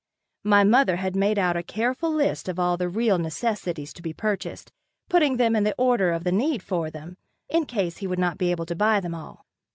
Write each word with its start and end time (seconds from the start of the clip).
My 0.43 0.63
mother 0.63 0.95
had 0.95 1.15
made 1.15 1.37
out 1.37 1.55
a 1.55 1.61
careful 1.61 2.09
list 2.11 2.49
of 2.49 2.55
the 2.79 2.89
real 2.89 3.19
necessities 3.19 3.93
to 3.93 4.01
be 4.01 4.13
purchased, 4.13 4.71
putting 5.09 5.37
them 5.37 5.55
in 5.55 5.63
the 5.63 5.75
order 5.77 6.11
of 6.11 6.23
the 6.23 6.31
need 6.31 6.63
for 6.63 6.89
them, 6.89 7.17
in 7.49 7.67
case 7.67 7.97
he 7.97 8.07
would 8.07 8.17
not 8.17 8.39
be 8.39 8.49
able 8.49 8.65
to 8.65 8.75
buy 8.75 8.99
them 8.99 9.13
all. 9.13 9.45